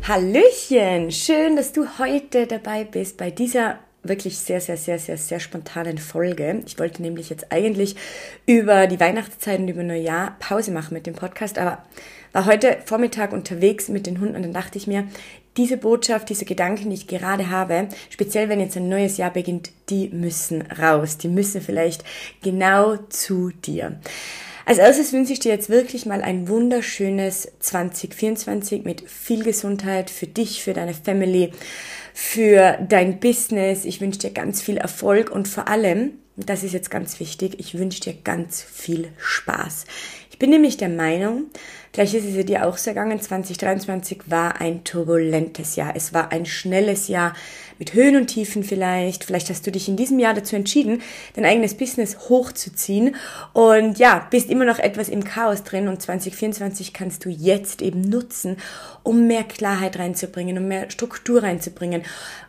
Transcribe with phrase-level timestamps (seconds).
[0.00, 5.38] Hallöchen, schön, dass du heute dabei bist bei dieser wirklich sehr, sehr, sehr, sehr, sehr
[5.38, 6.62] spontanen Folge.
[6.66, 7.94] Ich wollte nämlich jetzt eigentlich
[8.46, 11.84] über die Weihnachtszeit und über Neujahr Pause machen mit dem Podcast, aber
[12.32, 15.06] war heute Vormittag unterwegs mit den Hunden und dann dachte ich mir,
[15.58, 19.70] diese Botschaft, diese Gedanken, die ich gerade habe, speziell wenn jetzt ein neues Jahr beginnt,
[19.90, 21.18] die müssen raus.
[21.18, 22.02] Die müssen vielleicht
[22.42, 24.00] genau zu dir.
[24.64, 30.26] Als erstes wünsche ich dir jetzt wirklich mal ein wunderschönes 2024 mit viel Gesundheit für
[30.26, 31.52] dich, für deine Family,
[32.14, 33.84] für dein Business.
[33.84, 37.76] Ich wünsche dir ganz viel Erfolg und vor allem, das ist jetzt ganz wichtig, ich
[37.76, 39.84] wünsche dir ganz viel Spaß.
[40.30, 41.46] Ich bin nämlich der Meinung,
[41.92, 43.20] Vielleicht ist es dir auch so gegangen.
[43.20, 45.92] 2023 war ein turbulentes Jahr.
[45.94, 47.34] Es war ein schnelles Jahr
[47.78, 49.24] mit Höhen und Tiefen vielleicht.
[49.24, 51.02] Vielleicht hast du dich in diesem Jahr dazu entschieden,
[51.34, 53.16] dein eigenes Business hochzuziehen
[53.52, 58.00] und ja, bist immer noch etwas im Chaos drin und 2024 kannst du jetzt eben
[58.00, 58.56] nutzen,
[59.02, 62.04] um mehr Klarheit reinzubringen, um mehr Struktur reinzubringen,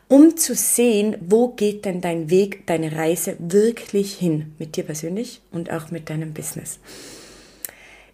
[0.07, 5.41] um zu sehen, wo geht denn dein Weg, deine Reise wirklich hin mit dir persönlich
[5.51, 6.79] und auch mit deinem Business.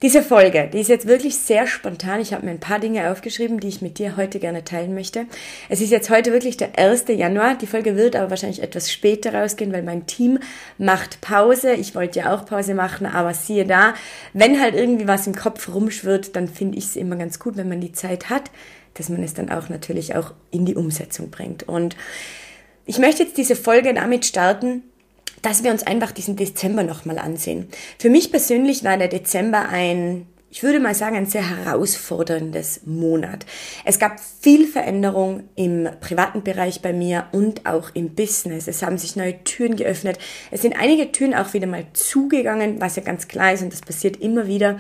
[0.02, 2.22] Diese Folge, die ist jetzt wirklich sehr spontan.
[2.22, 5.26] Ich habe mir ein paar Dinge aufgeschrieben, die ich mit dir heute gerne teilen möchte.
[5.68, 7.04] Es ist jetzt heute wirklich der 1.
[7.10, 7.56] Januar.
[7.56, 10.40] Die Folge wird aber wahrscheinlich etwas später rausgehen, weil mein Team
[10.78, 11.74] macht Pause.
[11.74, 13.94] Ich wollte ja auch Pause machen, aber siehe da,
[14.32, 17.68] wenn halt irgendwie was im Kopf rumschwirrt, dann finde ich es immer ganz gut, wenn
[17.68, 18.52] man die Zeit hat,
[18.94, 21.64] dass man es dann auch natürlich auch in die Umsetzung bringt.
[21.64, 21.98] Und
[22.86, 24.82] ich möchte jetzt diese Folge damit starten,
[25.42, 27.68] dass wir uns einfach diesen Dezember nochmal ansehen.
[27.98, 33.46] Für mich persönlich war der Dezember ein, ich würde mal sagen, ein sehr herausforderndes Monat.
[33.86, 38.68] Es gab viel Veränderung im privaten Bereich bei mir und auch im Business.
[38.68, 40.18] Es haben sich neue Türen geöffnet.
[40.50, 43.82] Es sind einige Türen auch wieder mal zugegangen, was ja ganz klar ist und das
[43.82, 44.80] passiert immer wieder.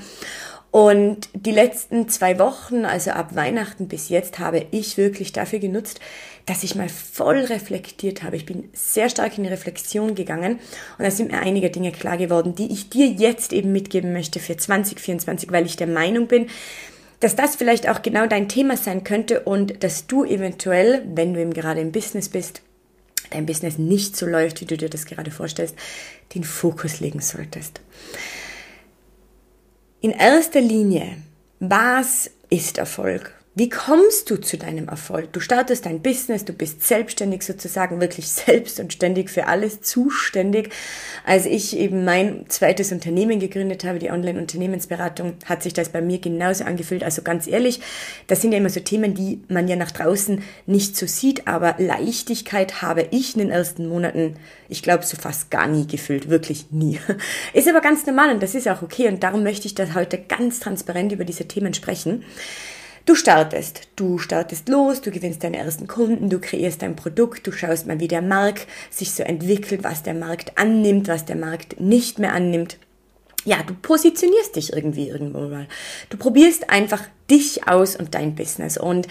[0.71, 5.99] Und die letzten zwei Wochen, also ab Weihnachten bis jetzt, habe ich wirklich dafür genutzt,
[6.45, 8.35] dass ich mal voll reflektiert habe.
[8.35, 10.59] Ich bin sehr stark in die Reflexion gegangen
[10.97, 14.39] und da sind mir einige Dinge klar geworden, die ich dir jetzt eben mitgeben möchte
[14.39, 16.47] für 2024, weil ich der Meinung bin,
[17.19, 21.41] dass das vielleicht auch genau dein Thema sein könnte und dass du eventuell, wenn du
[21.41, 22.61] eben gerade im Business bist,
[23.31, 25.75] dein Business nicht so läuft, wie du dir das gerade vorstellst,
[26.33, 27.81] den Fokus legen solltest.
[30.01, 31.17] In erster Linie,
[31.59, 33.33] was ist Erfolg?
[33.55, 35.33] Wie kommst du zu deinem Erfolg?
[35.33, 40.69] Du startest dein Business, du bist selbstständig sozusagen, wirklich selbst und ständig für alles zuständig.
[41.25, 46.19] Als ich eben mein zweites Unternehmen gegründet habe, die Online-Unternehmensberatung, hat sich das bei mir
[46.19, 47.03] genauso angefühlt.
[47.03, 47.81] Also ganz ehrlich,
[48.27, 51.73] das sind ja immer so Themen, die man ja nach draußen nicht so sieht, aber
[51.79, 54.35] Leichtigkeit habe ich in den ersten Monaten,
[54.69, 56.99] ich glaube, so fast gar nie gefühlt, wirklich nie.
[57.53, 60.19] Ist aber ganz normal und das ist auch okay und darum möchte ich das heute
[60.19, 62.23] ganz transparent über diese Themen sprechen.
[63.05, 67.51] Du startest, du startest los, du gewinnst deine ersten Kunden, du kreierst dein Produkt, du
[67.51, 71.79] schaust mal, wie der Markt sich so entwickelt, was der Markt annimmt, was der Markt
[71.79, 72.77] nicht mehr annimmt.
[73.45, 75.67] Ja, du positionierst dich irgendwie irgendwo mal.
[76.09, 77.01] Du probierst einfach
[77.31, 78.77] dich aus und dein Business.
[78.77, 79.07] Und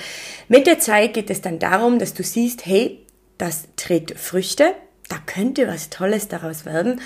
[0.49, 3.01] mit der Zeit geht es dann darum, dass du siehst, hey,
[3.39, 4.75] das trägt Früchte,
[5.09, 7.01] da könnte was Tolles daraus werden.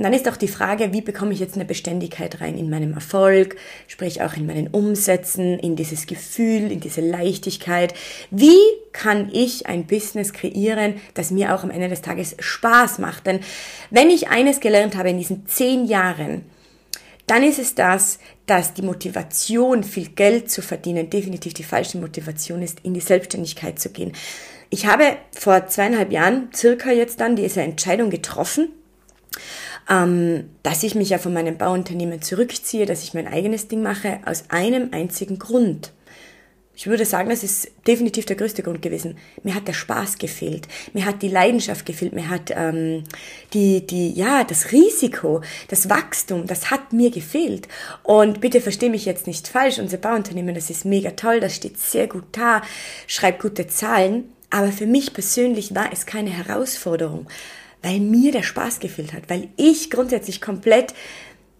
[0.00, 2.94] Und dann ist auch die Frage, wie bekomme ich jetzt eine Beständigkeit rein in meinem
[2.94, 3.56] Erfolg,
[3.86, 7.92] sprich auch in meinen Umsätzen, in dieses Gefühl, in diese Leichtigkeit.
[8.30, 8.56] Wie
[8.94, 13.26] kann ich ein Business kreieren, das mir auch am Ende des Tages Spaß macht?
[13.26, 13.40] Denn
[13.90, 16.46] wenn ich eines gelernt habe in diesen zehn Jahren,
[17.26, 22.62] dann ist es das, dass die Motivation, viel Geld zu verdienen, definitiv die falsche Motivation
[22.62, 24.12] ist, in die Selbstständigkeit zu gehen.
[24.70, 28.70] Ich habe vor zweieinhalb Jahren circa jetzt dann diese Entscheidung getroffen,
[29.90, 34.20] ähm, dass ich mich ja von meinem Bauunternehmen zurückziehe, dass ich mein eigenes Ding mache,
[34.24, 35.92] aus einem einzigen Grund.
[36.76, 39.18] Ich würde sagen, das ist definitiv der größte Grund gewesen.
[39.42, 43.04] Mir hat der Spaß gefehlt, mir hat die Leidenschaft gefehlt, mir hat ähm,
[43.52, 47.68] die, die, ja, das Risiko, das Wachstum, das hat mir gefehlt.
[48.02, 51.78] Und bitte verstehe mich jetzt nicht falsch, unser Bauunternehmen, das ist mega toll, das steht
[51.78, 52.62] sehr gut da,
[53.06, 54.32] schreibt gute Zahlen.
[54.48, 57.26] Aber für mich persönlich war es keine Herausforderung
[57.82, 60.94] weil mir der Spaß gefehlt hat, weil ich grundsätzlich komplett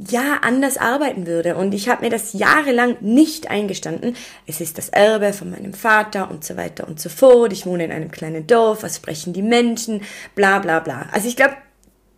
[0.08, 1.56] ja anders arbeiten würde.
[1.56, 4.16] Und ich habe mir das jahrelang nicht eingestanden.
[4.46, 7.52] Es ist das Erbe von meinem Vater und so weiter und so fort.
[7.52, 10.02] Ich wohne in einem kleinen Dorf, was sprechen die Menschen,
[10.34, 11.08] bla bla bla.
[11.12, 11.54] Also ich glaube,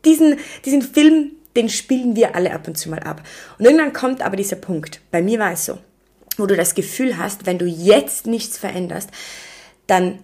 [0.05, 3.23] diesen, diesen Film, den spielen wir alle ab und zu mal ab.
[3.59, 5.01] Und irgendwann kommt aber dieser Punkt.
[5.11, 5.79] Bei mir war es so,
[6.37, 9.11] wo du das Gefühl hast, wenn du jetzt nichts veränderst,
[9.87, 10.21] dann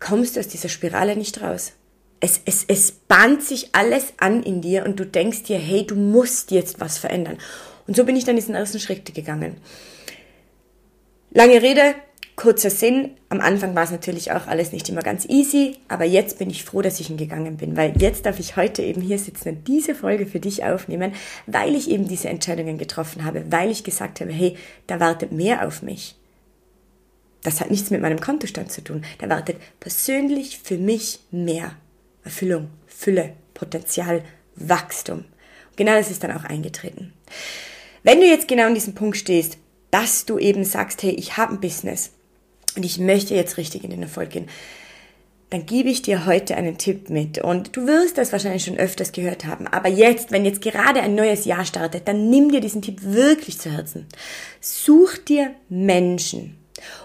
[0.00, 1.72] kommst du aus dieser Spirale nicht raus
[2.20, 5.94] es, es, es bahnt sich alles an in dir und du denkst dir, hey, du
[5.94, 7.38] musst jetzt was verändern.
[7.86, 9.56] Und so bin ich dann diesen ersten Schritt gegangen.
[11.32, 11.94] Lange Rede,
[12.36, 13.12] kurzer Sinn.
[13.30, 16.64] Am Anfang war es natürlich auch alles nicht immer ganz easy, aber jetzt bin ich
[16.64, 19.68] froh, dass ich ihn gegangen bin, weil jetzt darf ich heute eben hier sitzen und
[19.68, 21.12] diese Folge für dich aufnehmen,
[21.46, 24.56] weil ich eben diese Entscheidungen getroffen habe, weil ich gesagt habe, hey,
[24.86, 26.16] da wartet mehr auf mich.
[27.42, 29.04] Das hat nichts mit meinem Kontostand zu tun.
[29.18, 31.72] Da wartet persönlich für mich mehr.
[32.24, 34.22] Erfüllung, Fülle, Potenzial,
[34.56, 35.18] Wachstum.
[35.18, 37.12] Und genau das ist dann auch eingetreten.
[38.02, 39.58] Wenn du jetzt genau an diesem Punkt stehst,
[39.90, 42.12] dass du eben sagst, hey, ich habe ein Business
[42.76, 44.48] und ich möchte jetzt richtig in den Erfolg gehen,
[45.50, 47.38] dann gebe ich dir heute einen Tipp mit.
[47.38, 49.66] Und du wirst das wahrscheinlich schon öfters gehört haben.
[49.66, 53.58] Aber jetzt, wenn jetzt gerade ein neues Jahr startet, dann nimm dir diesen Tipp wirklich
[53.58, 54.06] zu Herzen.
[54.60, 56.56] Such dir Menschen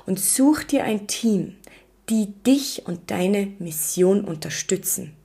[0.05, 1.55] und such dir ein Team,
[2.09, 5.15] die dich und deine Mission unterstützen.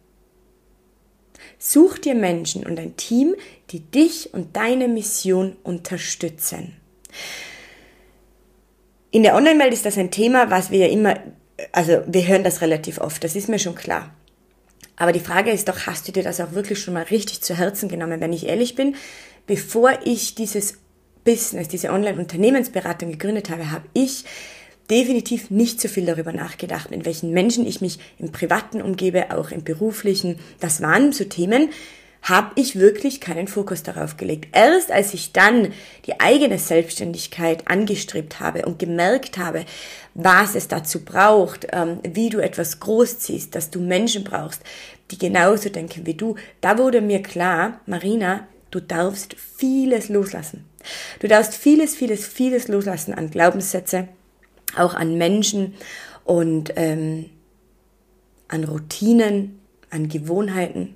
[1.58, 3.34] Such dir Menschen und ein Team,
[3.70, 6.76] die dich und deine Mission unterstützen.
[9.10, 11.18] In der Online-Welt ist das ein Thema, was wir ja immer,
[11.72, 14.14] also wir hören das relativ oft, das ist mir schon klar.
[14.96, 17.56] Aber die Frage ist doch, hast du dir das auch wirklich schon mal richtig zu
[17.56, 18.20] Herzen genommen?
[18.20, 18.94] Wenn ich ehrlich bin,
[19.46, 20.78] bevor ich dieses
[21.24, 24.24] Business, diese Online-Unternehmensberatung gegründet habe, habe ich
[24.90, 29.50] definitiv nicht so viel darüber nachgedacht, in welchen Menschen ich mich im Privaten umgebe, auch
[29.50, 30.38] im Beruflichen.
[30.58, 31.70] Das waren so Themen,
[32.22, 34.48] habe ich wirklich keinen Fokus darauf gelegt.
[34.52, 35.72] Erst als ich dann
[36.06, 39.64] die eigene Selbstständigkeit angestrebt habe und gemerkt habe,
[40.14, 44.62] was es dazu braucht, ähm, wie du etwas großziehst, dass du Menschen brauchst,
[45.10, 50.66] die genauso denken wie du, da wurde mir klar, Marina, du darfst vieles loslassen.
[51.20, 54.08] Du darfst vieles, vieles, vieles loslassen an Glaubenssätze,
[54.76, 55.74] auch an Menschen
[56.24, 57.26] und ähm,
[58.48, 60.94] an Routinen, an Gewohnheiten.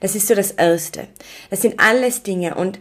[0.00, 1.06] Das ist so das Erste.
[1.50, 2.78] Das sind alles Dinge und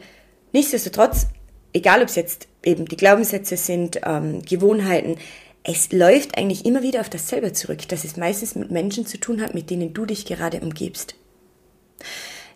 [0.52, 1.28] nichtsdestotrotz,
[1.74, 5.18] egal ob es jetzt eben die Glaubenssätze sind, ähm, Gewohnheiten,
[5.64, 9.42] es läuft eigentlich immer wieder auf dasselbe zurück, dass es meistens mit Menschen zu tun
[9.42, 11.16] hat, mit denen du dich gerade umgibst.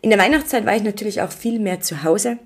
[0.01, 2.37] In der Weihnachtszeit war ich natürlich auch viel mehr zu Hause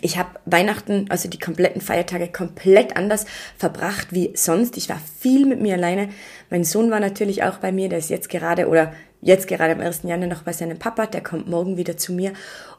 [0.00, 3.26] ich habe Weihnachten, also die kompletten Feiertage, komplett anders
[3.58, 4.76] verbracht wie sonst.
[4.76, 6.08] Ich war viel mit mir alleine.
[6.50, 8.92] Mein Sohn war natürlich auch bei mir, der ist jetzt gerade oder
[9.22, 10.02] jetzt gerade am 1.
[10.02, 12.32] Januar noch bei seinem Papa, der kommt morgen wieder zu mir.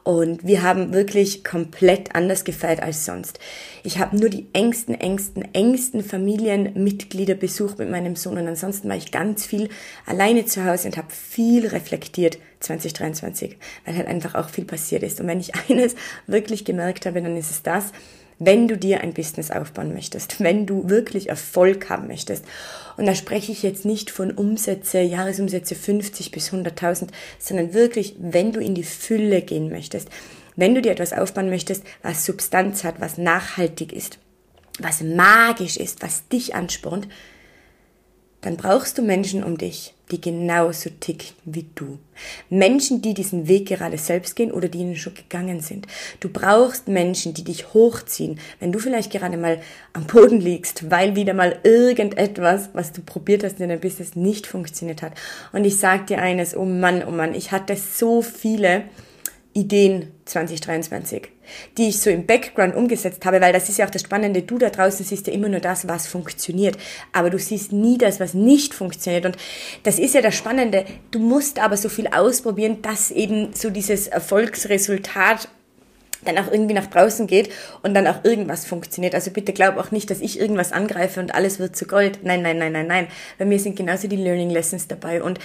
[0.04, 3.40] Und wir haben wirklich komplett anders gefeiert als sonst.
[3.82, 8.96] Ich habe nur die engsten, engsten, engsten Familienmitglieder besucht mit meinem Sohn und ansonsten war
[8.96, 9.70] ich ganz viel
[10.04, 13.56] alleine zu Hause und habe viel reflektiert 2023,
[13.86, 15.20] weil halt einfach auch viel passiert ist.
[15.20, 15.96] Und wenn ich eines
[16.26, 17.92] wirklich gemerkt habe, dann ist es das,
[18.38, 22.44] wenn du dir ein Business aufbauen möchtest, wenn du wirklich Erfolg haben möchtest.
[22.96, 27.08] Und da spreche ich jetzt nicht von Umsätze, Jahresumsätze 50 bis 100.000,
[27.38, 30.08] sondern wirklich, wenn du in die Fülle gehen möchtest,
[30.56, 34.18] wenn du dir etwas aufbauen möchtest, was Substanz hat, was nachhaltig ist,
[34.78, 37.08] was magisch ist, was dich anspornt,
[38.40, 41.98] dann brauchst du Menschen um dich, die genauso ticken wie du.
[42.50, 45.86] Menschen, die diesen Weg gerade selbst gehen oder die ihnen schon gegangen sind.
[46.20, 49.60] Du brauchst Menschen, die dich hochziehen, wenn du vielleicht gerade mal
[49.92, 54.46] am Boden liegst, weil wieder mal irgendetwas, was du probiert hast in deinem Business, nicht
[54.46, 55.12] funktioniert hat.
[55.52, 58.84] Und ich sag dir eines, oh Mann, oh Mann, ich hatte so viele
[59.54, 61.28] Ideen 2023,
[61.76, 64.58] die ich so im Background umgesetzt habe, weil das ist ja auch das Spannende, du
[64.58, 66.76] da draußen siehst ja immer nur das, was funktioniert,
[67.12, 69.36] aber du siehst nie das, was nicht funktioniert und
[69.82, 74.08] das ist ja das Spannende, du musst aber so viel ausprobieren, dass eben so dieses
[74.08, 75.48] Erfolgsresultat
[76.24, 77.50] dann auch irgendwie nach draußen geht
[77.82, 79.14] und dann auch irgendwas funktioniert.
[79.14, 82.20] Also bitte glaub auch nicht, dass ich irgendwas angreife und alles wird zu Gold.
[82.22, 83.08] Nein, nein, nein, nein, nein.
[83.38, 85.38] Bei mir sind genauso die Learning Lessons dabei und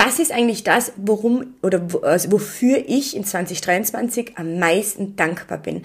[0.00, 5.82] das ist eigentlich das, worum oder also wofür ich in 2023 am meisten dankbar bin.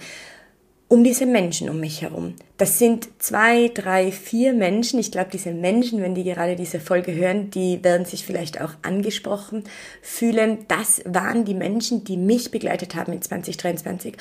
[0.88, 2.34] Um diese Menschen um mich herum.
[2.56, 5.00] Das sind zwei, drei, vier Menschen.
[5.00, 8.70] Ich glaube, diese Menschen, wenn die gerade diese Folge hören, die werden sich vielleicht auch
[8.82, 9.64] angesprochen
[10.00, 10.58] fühlen.
[10.68, 14.14] Das waren die Menschen, die mich begleitet haben in 2023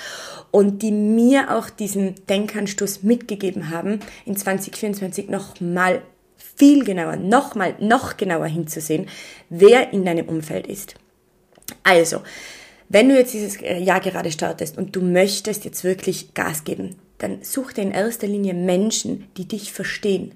[0.51, 6.01] und die mir auch diesen Denkanstoß mitgegeben haben, in 2024 nochmal
[6.55, 9.07] viel genauer, nochmal, noch genauer hinzusehen,
[9.49, 10.95] wer in deinem Umfeld ist.
[11.83, 12.21] Also,
[12.89, 17.39] wenn du jetzt dieses Jahr gerade startest und du möchtest jetzt wirklich Gas geben, dann
[17.41, 20.33] such dir in erster Linie Menschen, die dich verstehen,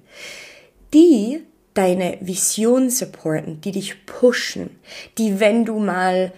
[0.94, 1.42] die
[1.74, 4.72] deine Vision supporten, die dich pushen,
[5.18, 6.34] die, wenn du mal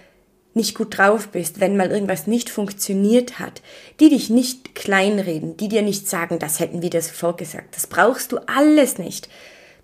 [0.53, 3.61] nicht gut drauf bist, wenn mal irgendwas nicht funktioniert hat,
[4.00, 7.75] die dich nicht kleinreden, die dir nicht sagen, das hätten wir dir sofort gesagt.
[7.75, 9.29] Das brauchst du alles nicht.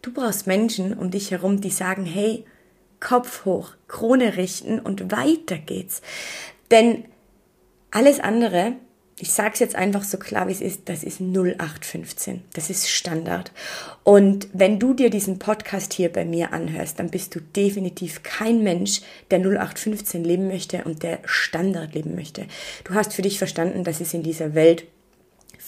[0.08, 2.46] Du brauchst Menschen um dich herum, die sagen, hey,
[3.02, 6.02] Kopf hoch, Krone richten und weiter geht's.
[6.72, 7.04] Denn
[7.92, 8.78] alles andere,
[9.20, 12.42] ich sag's jetzt einfach so klar wie es ist, das ist 0815.
[12.54, 13.52] Das ist Standard.
[14.06, 18.64] Und wenn du dir diesen Podcast hier bei mir anhörst, dann bist du definitiv kein
[18.64, 22.46] Mensch, der 0815 leben möchte und der Standard leben möchte.
[22.86, 24.86] Du hast für dich verstanden, dass es in dieser Welt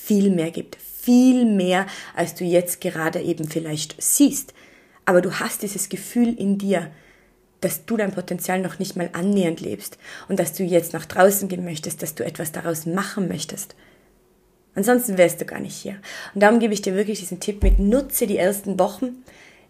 [0.09, 0.75] viel mehr gibt.
[0.75, 1.85] Viel mehr,
[2.15, 4.55] als du jetzt gerade eben vielleicht siehst.
[5.05, 6.89] Aber du hast dieses Gefühl in dir,
[7.61, 11.47] dass du dein Potenzial noch nicht mal annähernd lebst und dass du jetzt nach draußen
[11.47, 13.75] gehen möchtest, dass du etwas daraus machen möchtest.
[14.73, 15.97] Ansonsten wärst du gar nicht hier.
[16.33, 19.23] Und darum gebe ich dir wirklich diesen Tipp mit, nutze die ersten Wochen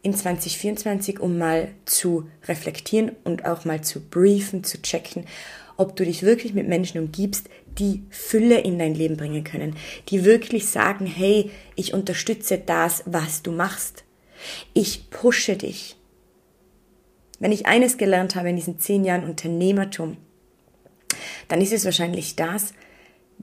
[0.03, 5.25] in 2024, um mal zu reflektieren und auch mal zu briefen, zu checken,
[5.75, 9.75] ob du dich wirklich mit Menschen umgibst, die Fülle in dein Leben bringen können,
[10.09, 14.03] die wirklich sagen, hey, ich unterstütze das, was du machst.
[14.73, 15.95] Ich pushe dich.
[17.39, 20.17] Wenn ich eines gelernt habe in diesen zehn Jahren Unternehmertum,
[21.47, 22.73] dann ist es wahrscheinlich das,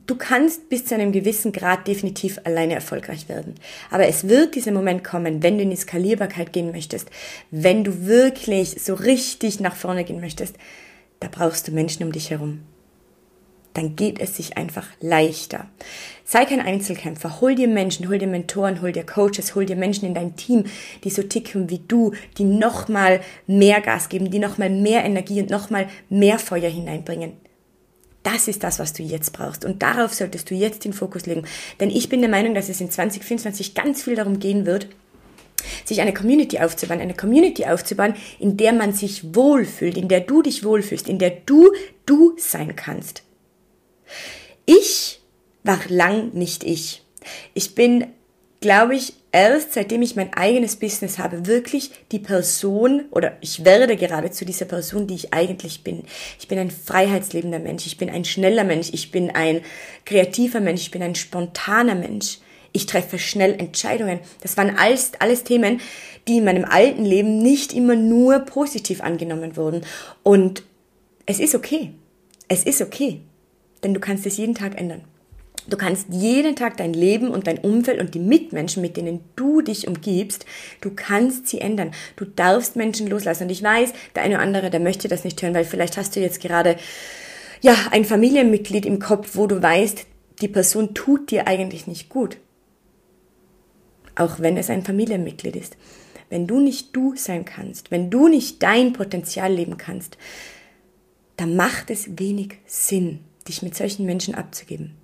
[0.06, 3.54] du kannst bis zu einem gewissen Grad definitiv alleine erfolgreich werden.
[3.90, 7.08] Aber es wird dieser Moment kommen, wenn du in die Skalierbarkeit gehen möchtest,
[7.50, 10.56] wenn du wirklich so richtig nach vorne gehen möchtest,
[11.20, 12.60] da brauchst du Menschen um dich herum
[13.76, 15.66] dann geht es sich einfach leichter.
[16.24, 17.40] Sei kein Einzelkämpfer.
[17.40, 20.64] Hol dir Menschen, hol dir Mentoren, hol dir Coaches, hol dir Menschen in dein Team,
[21.04, 25.50] die so ticken wie du, die nochmal mehr Gas geben, die nochmal mehr Energie und
[25.50, 27.32] nochmal mehr Feuer hineinbringen.
[28.22, 29.64] Das ist das, was du jetzt brauchst.
[29.64, 31.44] Und darauf solltest du jetzt den Fokus legen.
[31.78, 34.88] Denn ich bin der Meinung, dass es in 2024 ganz viel darum gehen wird,
[35.84, 40.42] sich eine Community aufzubauen, eine Community aufzubauen, in der man sich wohlfühlt, in der du
[40.42, 41.70] dich wohlfühlst, in der du
[42.04, 43.25] du sein kannst.
[44.64, 45.20] Ich
[45.62, 47.02] war lang nicht ich.
[47.54, 48.06] Ich bin,
[48.60, 53.96] glaube ich, erst seitdem ich mein eigenes Business habe, wirklich die Person oder ich werde
[53.96, 56.04] geradezu dieser Person, die ich eigentlich bin.
[56.38, 59.60] Ich bin ein freiheitslebender Mensch, ich bin ein schneller Mensch, ich bin ein
[60.04, 62.38] kreativer Mensch, ich bin ein spontaner Mensch.
[62.72, 64.20] Ich treffe schnell Entscheidungen.
[64.42, 65.80] Das waren alles, alles Themen,
[66.28, 69.82] die in meinem alten Leben nicht immer nur positiv angenommen wurden.
[70.22, 70.62] Und
[71.24, 71.92] es ist okay.
[72.48, 73.22] Es ist okay.
[73.82, 75.02] Denn du kannst es jeden Tag ändern.
[75.68, 79.62] Du kannst jeden Tag dein Leben und dein Umfeld und die Mitmenschen, mit denen du
[79.62, 80.46] dich umgibst,
[80.80, 81.90] du kannst sie ändern.
[82.14, 83.44] Du darfst Menschen loslassen.
[83.44, 86.14] Und ich weiß, der eine oder andere, der möchte das nicht hören, weil vielleicht hast
[86.14, 86.76] du jetzt gerade,
[87.62, 90.06] ja, ein Familienmitglied im Kopf, wo du weißt,
[90.40, 92.36] die Person tut dir eigentlich nicht gut.
[94.14, 95.76] Auch wenn es ein Familienmitglied ist.
[96.28, 100.16] Wenn du nicht du sein kannst, wenn du nicht dein Potenzial leben kannst,
[101.36, 104.96] dann macht es wenig Sinn, dich mit solchen Menschen abzugeben.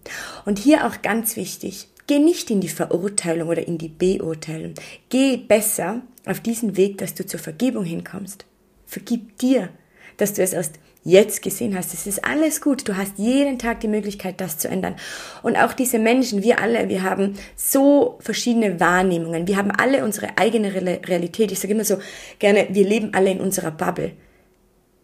[0.44, 4.74] Und hier auch ganz wichtig, geh nicht in die Verurteilung oder in die Beurteilung.
[5.08, 8.44] Geh besser auf diesen Weg, dass du zur Vergebung hinkommst.
[8.86, 9.70] Vergib dir,
[10.16, 11.94] dass du es erst jetzt gesehen hast.
[11.94, 12.88] Es ist alles gut.
[12.88, 14.94] Du hast jeden Tag die Möglichkeit, das zu ändern.
[15.42, 19.46] Und auch diese Menschen, wir alle, wir haben so verschiedene Wahrnehmungen.
[19.48, 21.50] Wir haben alle unsere eigene Realität.
[21.50, 21.98] Ich sage immer so
[22.38, 24.12] gerne, wir leben alle in unserer Bubble.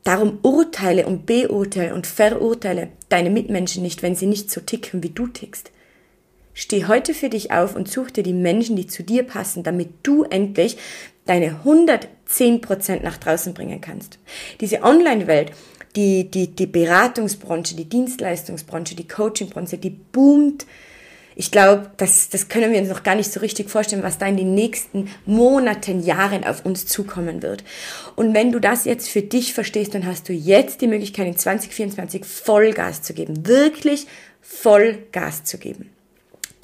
[0.08, 5.10] Darum urteile und beurteile und verurteile deine Mitmenschen nicht, wenn sie nicht so ticken, wie
[5.10, 5.70] du tickst.
[6.54, 9.90] Steh heute für dich auf und such dir die Menschen, die zu dir passen, damit
[10.04, 10.78] du endlich
[11.26, 14.18] deine 110% nach draußen bringen kannst.
[14.62, 15.52] Diese Online-Welt,
[15.94, 20.64] die, die, die Beratungsbranche, die Dienstleistungsbranche, die Coachingbranche, die boomt
[21.38, 24.26] ich glaube, das, das können wir uns noch gar nicht so richtig vorstellen, was da
[24.26, 27.62] in den nächsten Monaten, Jahren auf uns zukommen wird.
[28.16, 31.36] Und wenn du das jetzt für dich verstehst, dann hast du jetzt die Möglichkeit, in
[31.36, 33.46] 2024 Vollgas zu geben.
[33.46, 34.08] Wirklich
[34.42, 35.90] Vollgas zu geben.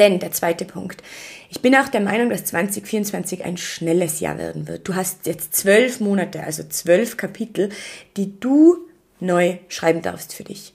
[0.00, 1.04] Denn der zweite Punkt.
[1.50, 4.88] Ich bin auch der Meinung, dass 2024 ein schnelles Jahr werden wird.
[4.88, 7.68] Du hast jetzt zwölf Monate, also zwölf Kapitel,
[8.16, 8.88] die du
[9.20, 10.74] neu schreiben darfst für dich.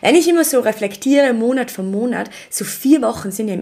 [0.00, 3.58] Wenn ich immer so reflektiere, Monat für Monat, so vier Wochen sind ja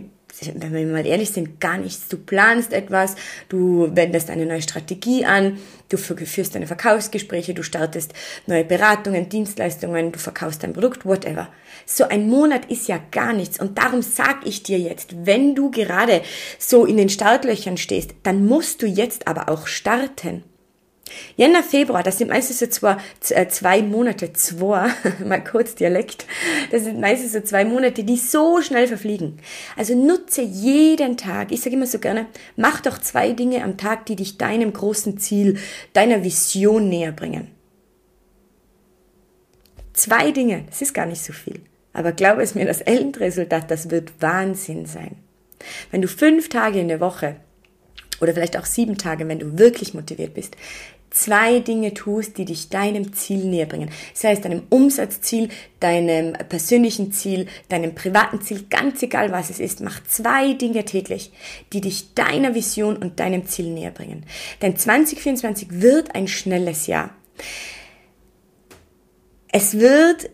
[0.54, 2.08] wenn wir mal ehrlich sind, gar nichts.
[2.08, 3.14] Du planst etwas,
[3.48, 5.58] du wendest eine neue Strategie an,
[5.88, 8.12] du führst deine Verkaufsgespräche, du startest
[8.46, 11.48] neue Beratungen, Dienstleistungen, du verkaufst dein Produkt, whatever.
[11.84, 15.70] So ein Monat ist ja gar nichts und darum sag ich dir jetzt, wenn du
[15.70, 16.22] gerade
[16.58, 20.44] so in den Startlöchern stehst, dann musst du jetzt aber auch starten.
[21.36, 22.96] Jänner, Februar, das sind meistens so zwei,
[23.30, 24.90] äh, zwei Monate, zwei,
[25.24, 26.26] mal kurz Dialekt,
[26.70, 29.38] das sind meistens so zwei Monate, die so schnell verfliegen.
[29.76, 34.06] Also nutze jeden Tag, ich sage immer so gerne, mach doch zwei Dinge am Tag,
[34.06, 35.58] die dich deinem großen Ziel,
[35.92, 37.50] deiner Vision näher bringen.
[39.92, 41.60] Zwei Dinge, das ist gar nicht so viel.
[41.92, 45.16] Aber glaube es mir, das Endresultat, das wird Wahnsinn sein.
[45.90, 47.36] Wenn du fünf Tage in der Woche
[48.20, 50.56] oder vielleicht auch sieben Tage, wenn du wirklich motiviert bist,
[51.10, 53.90] zwei Dinge tust, die dich deinem Ziel näher bringen.
[54.14, 55.48] Sei es deinem Umsatzziel,
[55.80, 61.32] deinem persönlichen Ziel, deinem privaten Ziel, ganz egal was es ist, mach zwei Dinge täglich,
[61.72, 64.24] die dich deiner Vision und deinem Ziel näher bringen.
[64.62, 67.10] Denn 2024 wird ein schnelles Jahr.
[69.52, 70.30] Es wird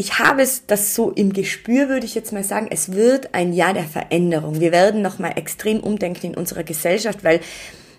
[0.00, 3.52] ich habe es das so im Gespür, würde ich jetzt mal sagen, es wird ein
[3.52, 4.60] Jahr der Veränderung.
[4.60, 7.40] Wir werden nochmal extrem umdenken in unserer Gesellschaft, weil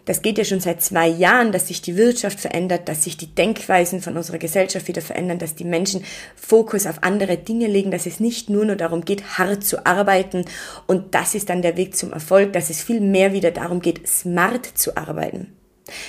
[0.10, 3.28] das geht ja schon seit zwei Jahren, dass sich die Wirtschaft verändert, dass sich die
[3.28, 6.04] Denkweisen von unserer Gesellschaft wieder verändern, dass die Menschen
[6.36, 10.46] Fokus auf andere Dinge legen, dass es nicht nur nur darum geht, hart zu arbeiten
[10.88, 14.08] und das ist dann der Weg zum Erfolg, dass es viel mehr wieder darum geht,
[14.08, 15.54] smart zu arbeiten,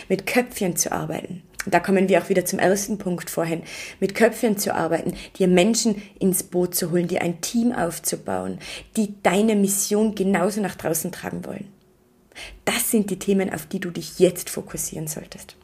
[0.08, 1.42] mit Köpfchen zu arbeiten.
[1.66, 3.64] Da kommen wir auch wieder zum ersten Punkt vorhin,
[4.00, 8.60] mit Köpfchen zu arbeiten, dir Menschen ins Boot zu holen, dir ein Team aufzubauen,
[8.96, 11.79] die deine Mission genauso nach draußen tragen wollen.
[12.64, 15.56] Das sind die Themen, auf die du dich jetzt fokussieren solltest.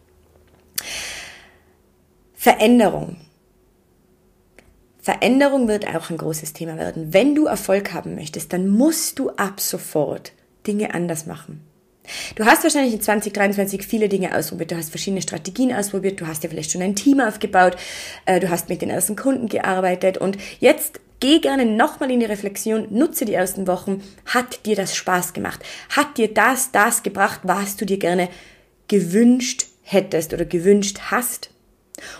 [2.34, 3.16] Veränderung.
[5.00, 7.12] Veränderung wird auch ein großes Thema werden.
[7.12, 10.32] Wenn du Erfolg haben möchtest, dann musst du ab sofort
[10.66, 11.62] Dinge anders machen.
[12.34, 14.70] Du hast wahrscheinlich in 2023 viele Dinge ausprobiert.
[14.70, 16.20] Du hast verschiedene Strategien ausprobiert.
[16.20, 17.76] Du hast ja vielleicht schon ein Team aufgebaut.
[18.26, 20.18] Äh, du hast mit den ersten Kunden gearbeitet.
[20.18, 24.02] Und jetzt Geh gerne nochmal in die Reflexion, nutze die ersten Wochen.
[24.26, 25.64] Hat dir das Spaß gemacht?
[25.88, 28.28] Hat dir das, das gebracht, was du dir gerne
[28.88, 31.50] gewünscht hättest oder gewünscht hast?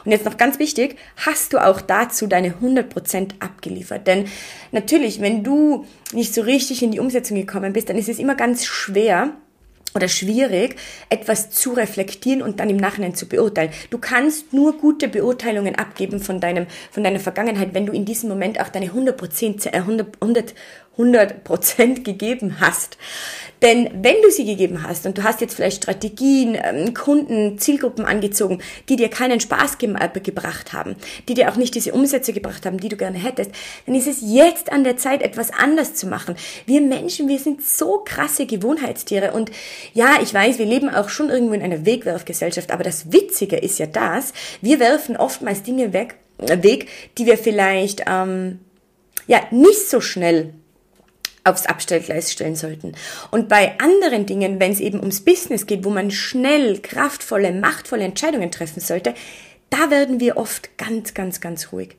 [0.04, 4.06] Und jetzt noch ganz wichtig, hast du auch dazu deine 100% abgeliefert?
[4.06, 4.26] Denn
[4.72, 8.34] natürlich, wenn du nicht so richtig in die Umsetzung gekommen bist, dann ist es immer
[8.34, 9.36] ganz schwer,
[9.96, 10.76] oder schwierig,
[11.08, 13.70] etwas zu reflektieren und dann im Nachhinein zu beurteilen.
[13.90, 18.28] Du kannst nur gute Beurteilungen abgeben von deinem, von deiner Vergangenheit, wenn du in diesem
[18.28, 20.54] Moment auch deine 100 Prozent, 100, 100,
[20.98, 22.96] 100 Prozent gegeben hast.
[23.62, 28.04] Denn wenn du sie gegeben hast und du hast jetzt vielleicht Strategien, ähm, Kunden, Zielgruppen
[28.04, 30.96] angezogen, die dir keinen Spaß ge äh, gebracht haben,
[31.28, 33.50] die dir auch nicht diese Umsätze gebracht haben, die du gerne hättest,
[33.86, 36.36] dann ist es jetzt an der Zeit, etwas anders zu machen.
[36.66, 39.50] Wir Menschen, wir sind so krasse Gewohnheitstiere und
[39.94, 43.78] ja, ich weiß, wir leben auch schon irgendwo in einer Wegwerfgesellschaft, aber das Witzige ist
[43.78, 48.60] ja das, wir werfen oftmals Dinge weg, äh, weg die wir vielleicht ähm,
[49.26, 50.52] ja nicht so schnell
[51.46, 52.92] aufs Abstellgleis stellen sollten.
[53.30, 58.04] Und bei anderen Dingen, wenn es eben ums Business geht, wo man schnell, kraftvolle, machtvolle
[58.04, 59.14] Entscheidungen treffen sollte,
[59.70, 61.96] da werden wir oft ganz, ganz, ganz ruhig.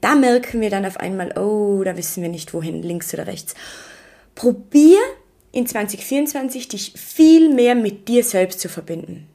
[0.00, 3.54] Da merken wir dann auf einmal, oh, da wissen wir nicht wohin, links oder rechts.
[4.34, 4.98] Probier
[5.52, 9.28] in 2024 dich viel mehr mit dir selbst zu verbinden.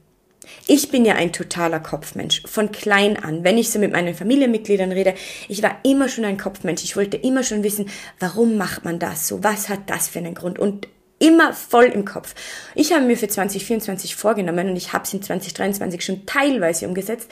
[0.66, 3.44] Ich bin ja ein totaler Kopfmensch, von klein an.
[3.44, 5.14] Wenn ich so mit meinen Familienmitgliedern rede,
[5.48, 6.84] ich war immer schon ein Kopfmensch.
[6.84, 9.42] Ich wollte immer schon wissen, warum macht man das so?
[9.42, 10.58] Was hat das für einen Grund?
[10.58, 10.88] Und
[11.18, 12.34] immer voll im Kopf.
[12.74, 17.30] Ich habe mir für 2024 vorgenommen und ich habe es in 2023 schon teilweise umgesetzt,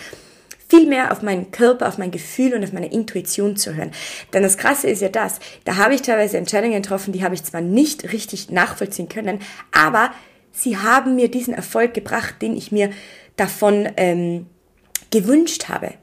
[0.68, 3.90] viel mehr auf meinen Körper, auf mein Gefühl und auf meine Intuition zu hören.
[4.32, 7.42] Denn das Krasse ist ja das, da habe ich teilweise Entscheidungen getroffen, die habe ich
[7.42, 9.40] zwar nicht richtig nachvollziehen können,
[9.72, 10.12] aber
[10.52, 12.90] sie haben mir diesen Erfolg gebracht, den ich mir
[13.36, 14.46] davon ähm,
[15.10, 15.94] gewünscht habe,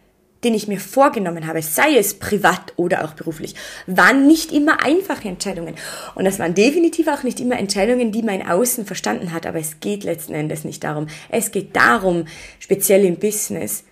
[0.43, 3.55] den ich mir vorgenommen habe, sei es privat oder auch beruflich,
[3.87, 5.75] waren nicht immer einfache Entscheidungen.
[6.15, 9.45] Und das waren definitiv auch nicht immer Entscheidungen, die mein Außen verstanden hat.
[9.45, 11.07] Aber es geht letzten Endes nicht darum.
[11.29, 12.25] Es geht darum,
[12.59, 13.83] speziell im Business,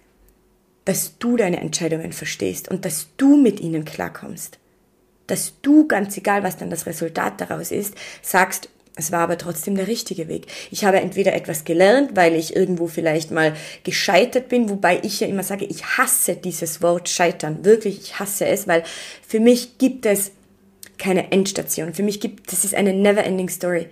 [0.85, 4.59] dass du deine Entscheidungen verstehst und dass du mit ihnen klarkommst.
[5.25, 9.75] Dass du, ganz egal was dann das Resultat daraus ist, sagst, es war aber trotzdem
[9.75, 10.47] der richtige Weg.
[10.71, 13.53] Ich habe entweder etwas gelernt, weil ich irgendwo vielleicht mal
[13.83, 17.65] gescheitert bin, wobei ich ja immer sage, ich hasse dieses Wort scheitern.
[17.65, 18.83] Wirklich, ich hasse es, weil
[19.27, 20.31] für mich gibt es
[20.97, 21.93] keine Endstation.
[21.93, 23.87] Für mich gibt, das ist eine never ending story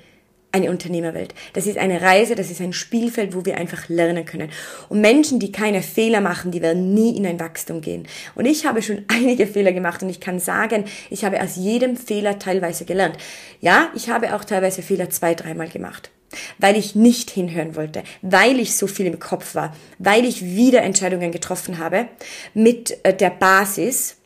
[0.54, 1.34] eine Unternehmerwelt.
[1.54, 4.50] Das ist eine Reise, das ist ein Spielfeld, wo wir einfach lernen können.
[4.88, 8.08] Und Menschen, die keine Fehler machen, die werden nie in ein Wachstum gehen.
[8.36, 11.98] Und ich habe schon einige Fehler gemacht und ich kann sagen, ich habe aus jedem
[11.98, 13.18] Fehler teilweise gelernt.
[13.62, 16.12] Ja, ich habe auch teilweise Fehler zwei, dreimal gemacht
[16.58, 20.82] weil ich nicht hinhören wollte, weil ich so viel im Kopf war, weil ich wieder
[20.82, 22.08] Entscheidungen getroffen habe
[22.56, 24.18] mit äh, der Basis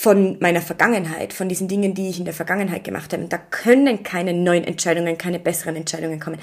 [0.00, 3.24] von meiner Vergangenheit, von diesen Dingen, die ich in der Vergangenheit gemacht habe.
[3.24, 6.38] Und da können keine neuen Entscheidungen, keine besseren Entscheidungen kommen.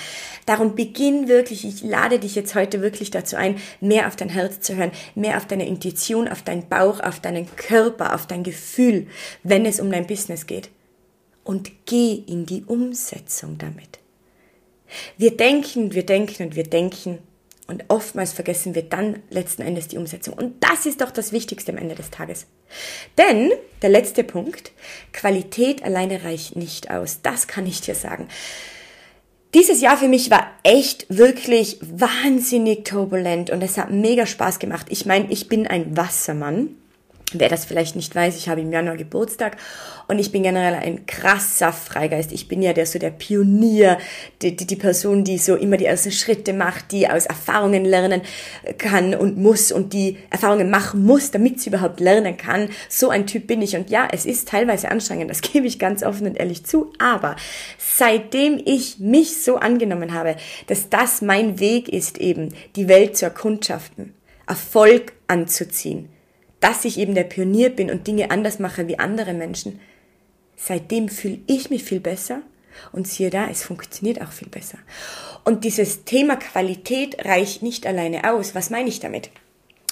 [0.45, 4.59] Darum beginn wirklich, ich lade dich jetzt heute wirklich dazu ein, mehr auf dein Herz
[4.59, 9.07] zu hören, mehr auf deine Intuition, auf deinen Bauch, auf deinen Körper, auf dein Gefühl,
[9.43, 10.69] wenn es um dein Business geht.
[11.45, 13.99] Und geh in die Umsetzung damit.
[15.17, 17.19] Wir denken, wir denken und wir denken
[17.67, 20.35] und oftmals vergessen wir dann letzten Endes die Umsetzung.
[20.35, 22.45] Und das ist doch das Wichtigste am Ende des Tages.
[23.17, 23.51] Denn,
[23.81, 24.71] der letzte Punkt,
[25.13, 27.21] Qualität alleine reicht nicht aus.
[27.23, 28.27] Das kann ich dir sagen.
[29.55, 34.87] Dieses Jahr für mich war echt wirklich wahnsinnig turbulent und es hat mega Spaß gemacht.
[34.89, 36.75] Ich meine, ich bin ein Wassermann.
[37.33, 39.57] Wer das vielleicht nicht weiß, ich habe im Januar Geburtstag
[40.07, 42.31] und ich bin generell ein krasser Freigeist.
[42.31, 43.97] Ich bin ja der so der Pionier,
[44.43, 48.21] die, die, die Person, die so immer die ersten Schritte macht, die aus Erfahrungen lernen
[48.77, 52.69] kann und muss und die Erfahrungen machen muss, damit sie überhaupt lernen kann.
[52.89, 56.03] So ein Typ bin ich und ja, es ist teilweise anstrengend, das gebe ich ganz
[56.03, 57.37] offen und ehrlich zu, aber
[57.79, 60.35] seitdem ich mich so angenommen habe,
[60.67, 64.13] dass das mein Weg ist eben, die Welt zu erkundschaften,
[64.45, 66.09] Erfolg anzuziehen,
[66.65, 69.79] dass ich eben der Pionier bin und Dinge anders mache wie andere Menschen,
[70.55, 72.41] seitdem fühle ich mich viel besser
[72.91, 74.79] und siehe da, es funktioniert auch viel besser.
[75.43, 78.55] Und dieses Thema Qualität reicht nicht alleine aus.
[78.55, 79.29] Was meine ich damit?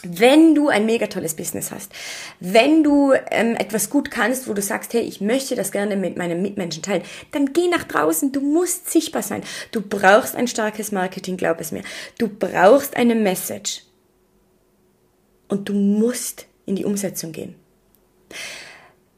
[0.02, 1.92] Wenn du ein mega tolles Business hast,
[2.40, 6.18] wenn du ähm, etwas gut kannst, wo du sagst, hey, ich möchte das gerne mit
[6.18, 8.32] meinen Mitmenschen teilen, dann geh nach draußen.
[8.32, 9.44] Du musst sichtbar sein.
[9.72, 11.84] Du brauchst ein starkes Marketing, glaub es mir.
[12.18, 13.84] Du brauchst eine Message.
[15.48, 17.56] Und du musst in die Umsetzung gehen.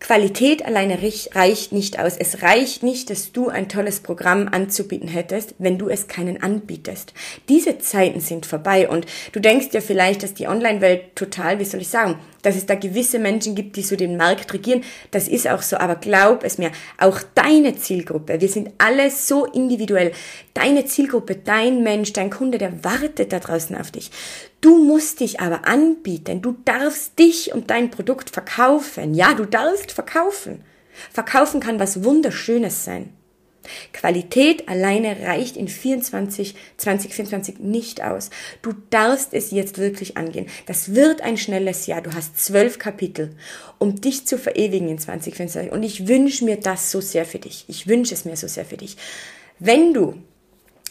[0.06, 2.16] Qualität alleine reicht nicht aus.
[2.16, 7.14] Es reicht nicht, dass du ein tolles Programm anzubieten hättest, wenn du es keinen anbietest.
[7.50, 11.82] Diese Zeiten sind vorbei und du denkst ja vielleicht, dass die Online-Welt total, wie soll
[11.82, 14.84] ich sagen, dass es da gewisse Menschen gibt, die so den Markt regieren.
[15.12, 19.46] Das ist auch so, aber glaub es mir, auch deine Zielgruppe, wir sind alle so
[19.46, 20.12] individuell.
[20.54, 24.12] Deine Zielgruppe, dein Mensch, dein Kunde, der wartet da draußen auf dich.
[24.62, 26.42] Du musst dich aber anbieten.
[26.42, 29.14] Du darfst dich und dein Produkt verkaufen.
[29.14, 30.64] Ja, du darfst verkaufen.
[31.12, 33.10] Verkaufen kann was Wunderschönes sein.
[33.94, 38.30] Qualität alleine reicht in 24, 2024 nicht aus.
[38.62, 40.48] Du darfst es jetzt wirklich angehen.
[40.66, 42.02] Das wird ein schnelles Jahr.
[42.02, 43.36] Du hast zwölf Kapitel,
[43.78, 45.72] um dich zu verewigen in 2024.
[45.72, 47.66] Und ich wünsche mir das so sehr für dich.
[47.68, 48.98] Ich wünsche es mir so sehr für dich.
[49.60, 50.16] Wenn du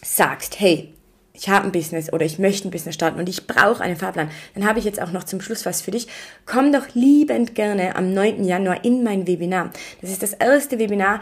[0.02, 0.93] sagst, hey,
[1.36, 4.30] ich habe ein Business oder ich möchte ein Business starten und ich brauche einen Fahrplan,
[4.54, 6.06] dann habe ich jetzt auch noch zum Schluss was für dich.
[6.46, 8.44] Komm doch liebend gerne am 9.
[8.44, 9.72] Januar in mein Webinar.
[10.00, 11.20] Das ist das erste Webinar,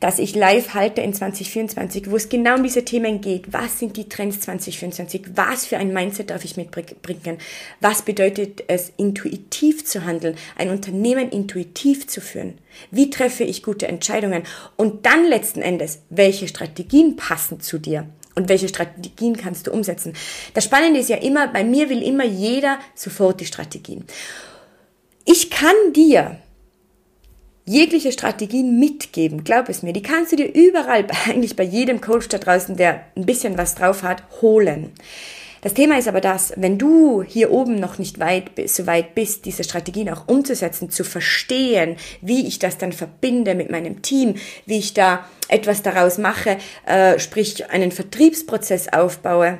[0.00, 3.52] das ich live halte in 2024, wo es genau um diese Themen geht.
[3.52, 5.32] Was sind die Trends 2024?
[5.34, 7.36] Was für ein Mindset darf ich mitbringen?
[7.80, 12.56] Was bedeutet es, intuitiv zu handeln, ein Unternehmen intuitiv zu führen?
[12.90, 14.44] Wie treffe ich gute Entscheidungen?
[14.76, 18.06] Und dann letzten Endes, welche Strategien passen zu dir?
[18.40, 20.14] Und welche Strategien kannst du umsetzen.
[20.54, 24.04] Das Spannende ist ja immer, bei mir will immer jeder sofort die Strategien.
[25.26, 26.38] Ich kann dir
[27.66, 32.28] jegliche Strategien mitgeben, glaub es mir, die kannst du dir überall, eigentlich bei jedem Coach
[32.28, 34.92] da draußen, der ein bisschen was drauf hat, holen.
[35.62, 39.44] Das Thema ist aber das, wenn du hier oben noch nicht weit, so weit bist,
[39.44, 44.78] diese Strategien auch umzusetzen, zu verstehen, wie ich das dann verbinde mit meinem Team, wie
[44.78, 49.58] ich da etwas daraus mache, äh, sprich einen Vertriebsprozess aufbaue,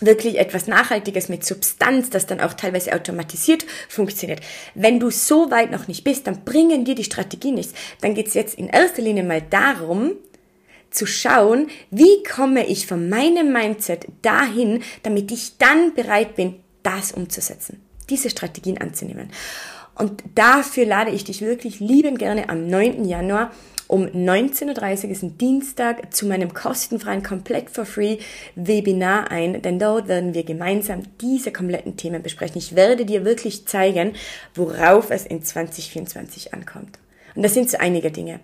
[0.00, 4.40] wirklich etwas Nachhaltiges mit Substanz, das dann auch teilweise automatisiert funktioniert.
[4.74, 7.74] Wenn du so weit noch nicht bist, dann bringen dir die Strategien nichts.
[8.00, 10.12] Dann geht es jetzt in erster Linie mal darum,
[10.90, 17.12] zu schauen, wie komme ich von meinem Mindset dahin, damit ich dann bereit bin, das
[17.12, 19.30] umzusetzen, diese Strategien anzunehmen.
[19.94, 23.04] Und dafür lade ich dich wirklich lieben gerne am 9.
[23.04, 23.50] Januar
[23.90, 28.18] um 19.30 Uhr ist ein Dienstag zu meinem kostenfreien, komplett for free
[28.54, 32.58] Webinar ein, denn dort werden wir gemeinsam diese kompletten Themen besprechen.
[32.58, 34.12] Ich werde dir wirklich zeigen,
[34.54, 37.00] worauf es in 2024 ankommt.
[37.34, 38.38] Und das sind so einige Dinge.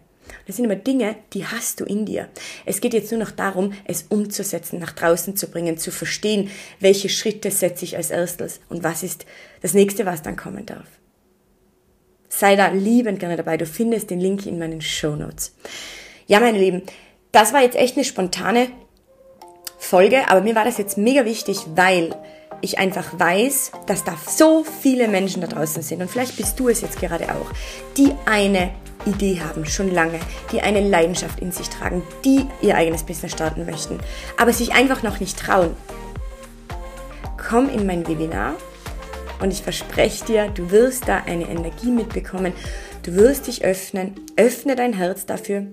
[0.46, 2.28] Das sind immer Dinge, die hast du in dir.
[2.64, 7.08] Es geht jetzt nur noch darum, es umzusetzen, nach draußen zu bringen, zu verstehen, welche
[7.08, 9.26] Schritte setze ich als erstes und was ist
[9.62, 10.86] das nächste, was dann kommen darf.
[12.28, 13.56] Sei da liebend gerne dabei.
[13.56, 15.54] Du findest den Link in meinen Show Notes.
[16.26, 16.82] Ja, meine Lieben,
[17.32, 18.68] das war jetzt echt eine spontane
[19.78, 22.14] Folge, aber mir war das jetzt mega wichtig, weil
[22.60, 26.68] ich einfach weiß, dass da so viele Menschen da draußen sind und vielleicht bist du
[26.68, 27.50] es jetzt gerade auch,
[27.96, 28.70] die eine
[29.04, 30.18] Idee haben, schon lange,
[30.52, 34.00] die eine Leidenschaft in sich tragen, die ihr eigenes Business starten möchten,
[34.36, 35.76] aber sich einfach noch nicht trauen.
[37.36, 38.54] Komm in mein Webinar
[39.40, 42.52] und ich verspreche dir, du wirst da eine Energie mitbekommen.
[43.02, 45.66] Du wirst dich öffnen, öffne dein Herz dafür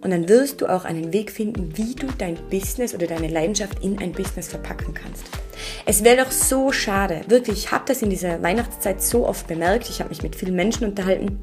[0.00, 3.84] und dann wirst du auch einen Weg finden, wie du dein Business oder deine Leidenschaft
[3.84, 5.24] in ein Business verpacken kannst.
[5.84, 9.88] Es wäre doch so schade, wirklich, ich habe das in dieser Weihnachtszeit so oft bemerkt,
[9.88, 11.38] ich habe mich mit vielen Menschen unterhalten.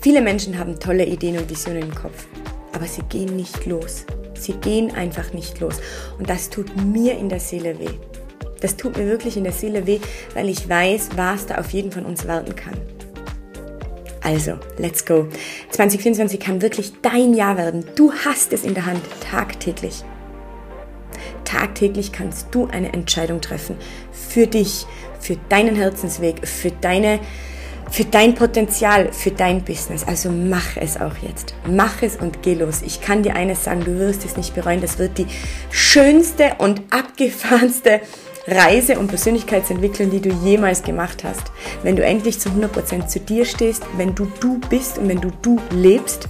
[0.00, 2.26] Viele Menschen haben tolle Ideen und Visionen im Kopf,
[2.72, 4.04] aber sie gehen nicht los.
[4.38, 5.80] Sie gehen einfach nicht los.
[6.18, 7.98] Und das tut mir in der Seele weh.
[8.60, 10.00] Das tut mir wirklich in der Seele weh,
[10.34, 12.74] weil ich weiß, was da auf jeden von uns warten kann.
[14.22, 15.28] Also, let's go.
[15.70, 17.84] 2024 kann wirklich dein Jahr werden.
[17.94, 20.02] Du hast es in der Hand, tagtäglich.
[21.46, 23.76] Tagtäglich kannst du eine Entscheidung treffen.
[24.12, 24.86] Für dich,
[25.18, 27.20] für deinen Herzensweg, für deine
[27.88, 30.02] für dein Potenzial, für dein Business.
[30.04, 31.54] Also mach es auch jetzt.
[31.68, 32.82] Mach es und geh los.
[32.84, 34.80] Ich kann dir eines sagen, du wirst es nicht bereuen.
[34.80, 35.26] Das wird die
[35.70, 38.00] schönste und abgefahrenste
[38.48, 41.52] Reise und Persönlichkeitsentwicklung, die du jemals gemacht hast.
[41.82, 45.30] Wenn du endlich zu 100% zu dir stehst, wenn du du bist und wenn du
[45.42, 46.28] du lebst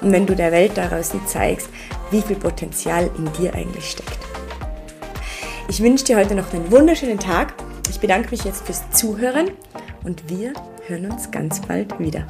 [0.00, 1.68] und wenn du der Welt daraus zeigst,
[2.10, 4.21] wie viel Potenzial in dir eigentlich steckt.
[5.68, 7.54] Ich wünsche dir heute noch einen wunderschönen Tag.
[7.88, 9.50] Ich bedanke mich jetzt fürs Zuhören
[10.04, 10.52] und wir
[10.86, 12.26] hören uns ganz bald wieder.